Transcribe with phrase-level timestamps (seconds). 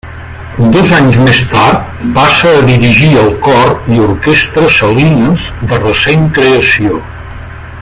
[0.75, 6.99] Dos anys més tard passa a dirigir el Cor i Orquestra Salines, de recent creació.